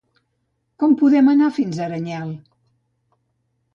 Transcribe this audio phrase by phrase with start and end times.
[0.83, 2.33] Com podem anar fins a Aranyel?